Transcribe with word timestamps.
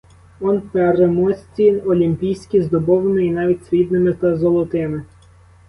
Он 0.39 0.61
переможці 0.61 1.79
олімпійські: 1.79 2.61
з 2.61 2.69
дубовими 2.69 3.25
і 3.25 3.31
навіть 3.31 3.65
срібними 3.65 4.13
та 4.13 4.35
золотими. 4.35 5.05